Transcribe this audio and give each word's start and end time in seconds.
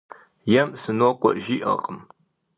Ем 0.61 0.69
«сынокӀуэ» 0.81 1.31
жиӀэркъым. 1.43 1.99